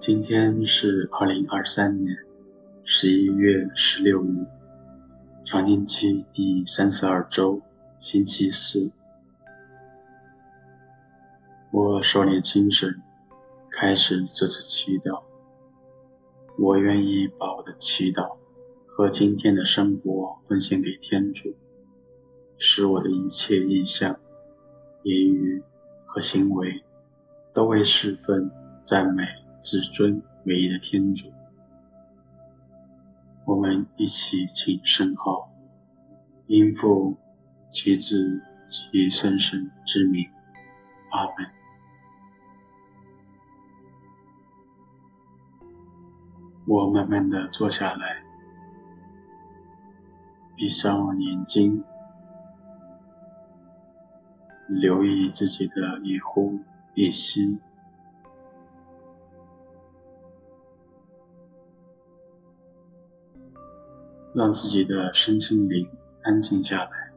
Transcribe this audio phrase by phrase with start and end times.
[0.00, 2.16] 今天是二零二三年
[2.84, 4.46] 十一月十六日，
[5.44, 7.60] 常年期第三十二周，
[8.00, 8.90] 星期四。
[11.70, 13.02] 我收敛精神，
[13.70, 15.22] 开始这次祈祷。
[16.58, 18.38] 我愿意把我的祈祷
[18.86, 21.54] 和今天的生活奉献给天主，
[22.56, 24.18] 使我的一切意向、
[25.02, 25.62] 言语
[26.06, 26.82] 和行为
[27.52, 28.50] 都为侍奉、
[28.82, 29.24] 赞美。
[29.62, 31.30] 至尊唯一的天主，
[33.44, 35.52] 我们一起请圣号，
[36.46, 37.16] 因父
[37.70, 40.30] 及子及圣神之名，
[41.10, 41.50] 阿门。
[46.66, 48.22] 我慢慢的坐下来，
[50.56, 51.84] 闭上眼睛，
[54.68, 56.60] 留意自己的一呼
[56.94, 57.58] 一吸。
[64.34, 65.90] 让自己的身心灵
[66.22, 67.12] 安静下来，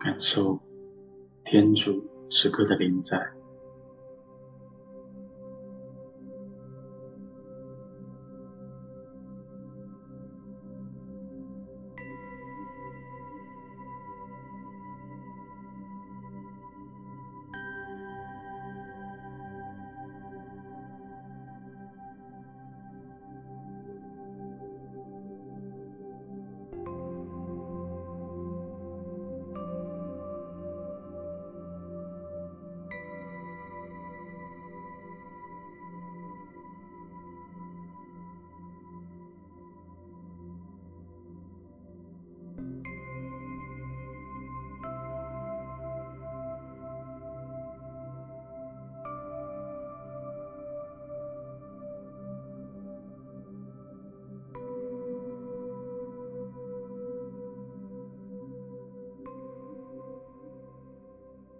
[0.00, 0.58] 感受
[1.44, 3.37] 天主此刻的临在。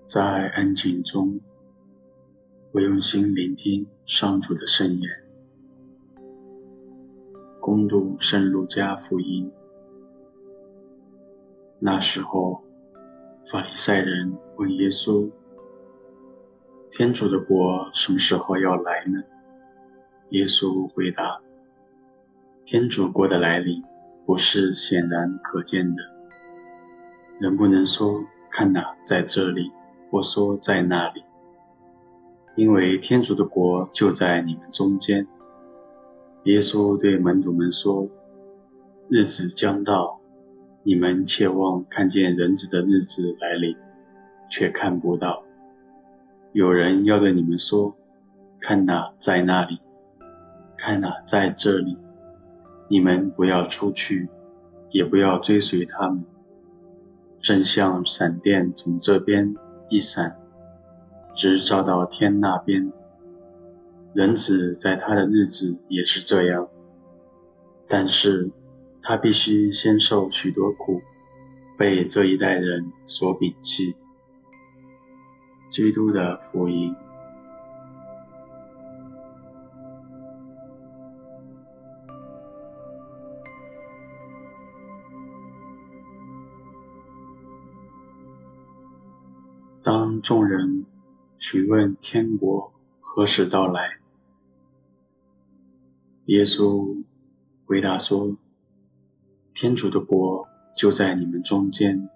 [0.09, 1.39] 在安静中，
[2.73, 5.11] 我用心聆听上主的圣言，
[7.61, 9.53] 恭读圣路加福音。
[11.79, 12.63] 那时候，
[13.45, 15.31] 法利赛人问耶稣
[16.91, 19.23] ：“天主的国什么时候要来呢？”
[20.33, 21.43] 耶稣回答
[22.65, 23.85] ：“天主国的来临
[24.25, 26.03] 不是显然可见的，
[27.39, 29.71] 人不能说‘看哪，在这里’。”
[30.11, 31.23] 我说在那里，
[32.57, 35.27] 因为天主的国就在你们中间。
[36.45, 38.09] 耶稣对门徒们说
[39.11, 40.19] ：“日子将到，
[40.83, 43.77] 你们切望看见人子的日子来临，
[44.51, 45.43] 却看不到。
[46.53, 47.95] 有人要对你们说
[48.61, 49.77] ：‘看哪，在那里；
[50.79, 51.99] 看哪，在这里。’
[52.89, 54.31] 你们不要出去，
[54.91, 56.25] 也不要追随他们，
[57.43, 59.55] 正像闪电从这边。”
[59.89, 60.39] 一闪，
[61.35, 62.93] 直照到天那边。
[64.15, 66.69] 人子在他的日子也是这样，
[67.87, 68.51] 但是
[69.03, 71.01] 他必须先受许多苦，
[71.77, 73.95] 被这一代人所摒弃。
[75.71, 76.95] 基督的福音。
[90.21, 90.87] 众人
[91.39, 93.99] 询问天国何时到来，
[96.27, 97.05] 耶稣
[97.67, 98.37] 回答说
[99.55, 102.09] ：“天主的国就在你们中间。”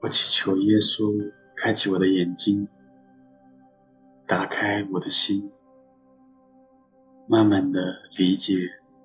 [0.00, 2.68] 我祈求耶稣开启我的眼睛，
[4.26, 5.50] 打开我的心，
[7.28, 7.80] 慢慢的
[8.16, 8.54] 理解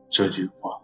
[0.09, 0.81] 这句话。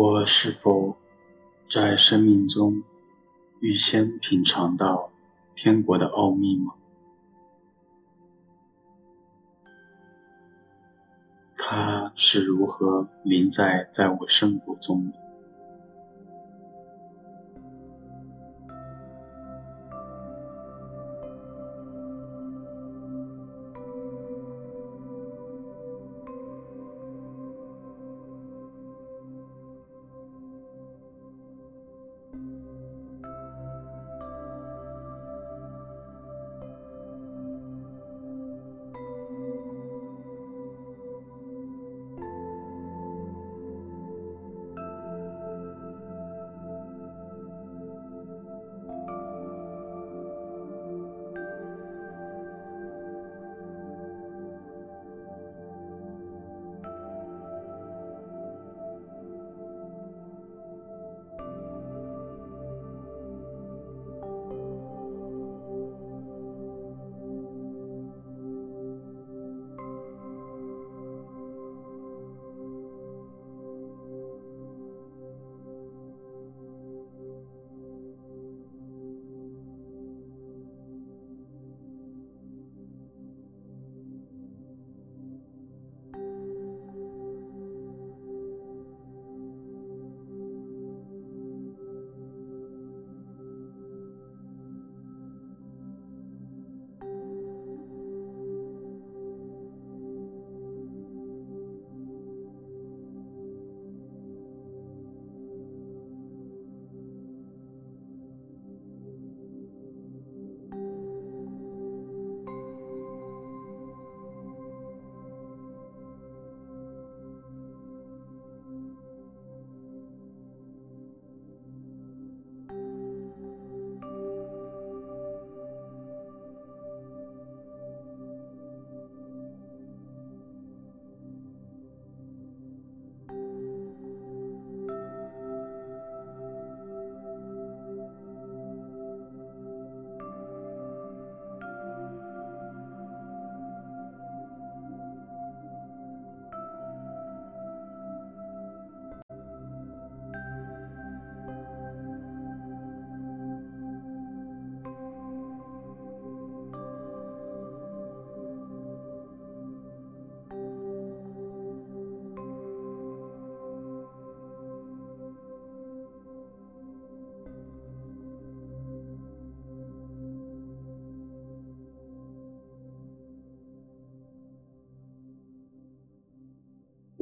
[0.00, 0.96] 我是否
[1.68, 2.84] 在生命中
[3.58, 5.10] 预先品尝到
[5.56, 6.74] 天国的奥秘吗？
[11.56, 15.27] 它是如何临在在我生活中的？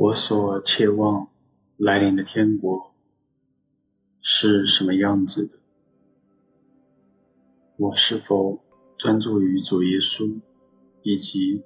[0.06, 1.26] 我所切望
[1.76, 2.94] 来临的天国
[4.20, 5.58] 是什么样子的？
[7.76, 8.60] 我是否
[8.96, 10.38] 专注于主耶稣，
[11.02, 11.64] 以及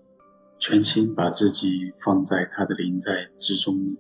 [0.59, 3.99] 全心把自己放在他的临在之中呢？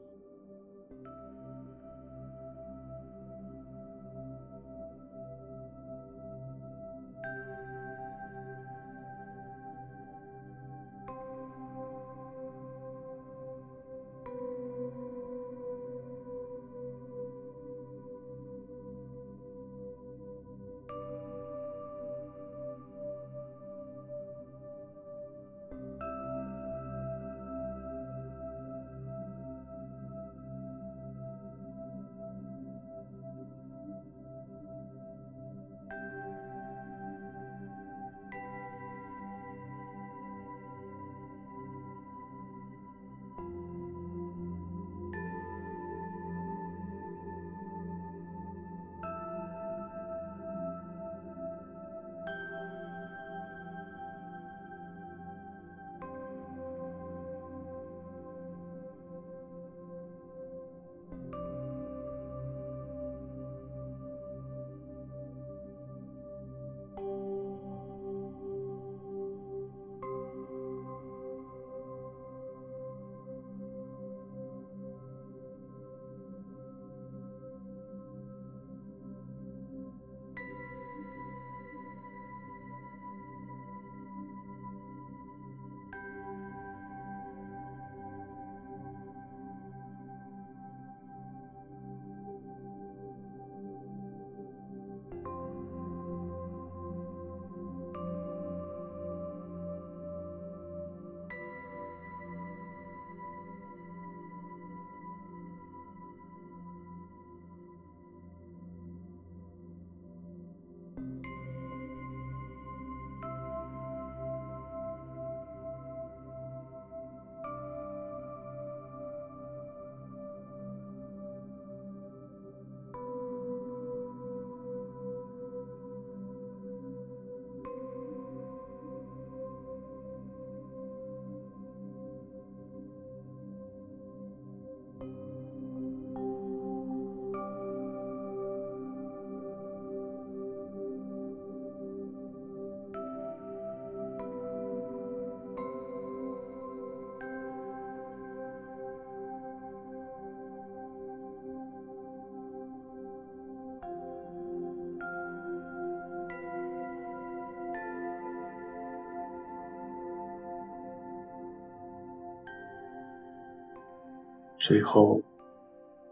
[164.60, 165.22] 最后，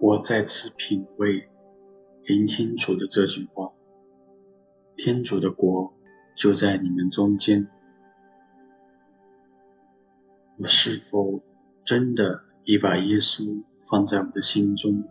[0.00, 1.50] 我再次品味、
[2.24, 3.70] 聆听主的这句话
[4.96, 5.92] ：“天主的国
[6.34, 7.68] 就在你们中间。”
[10.56, 11.42] 我是否
[11.84, 15.04] 真的已把耶稣放在我的心中？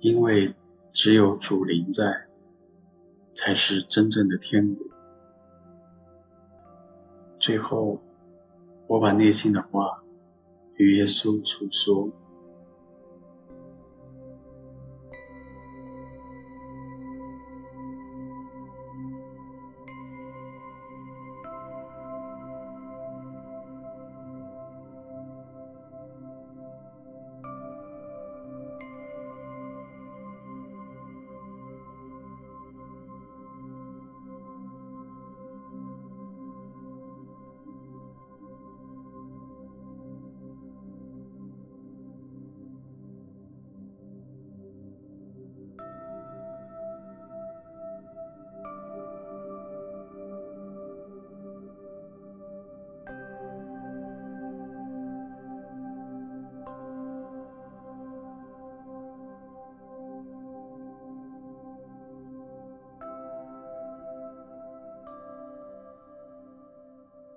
[0.00, 0.54] 因为
[0.92, 2.26] 只有主临在，
[3.32, 4.86] 才是真正的天国。
[7.38, 7.98] 最后，
[8.88, 10.02] 我把内心的话
[10.76, 12.08] 与耶稣诉说。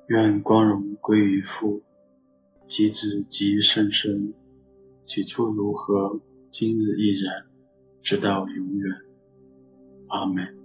[0.09, 1.83] 愿光荣归于父，
[2.65, 4.33] 及子，及圣神。
[5.03, 7.45] 起初如何，今日亦然，
[8.01, 8.91] 直到永远。
[10.07, 10.58] 阿门。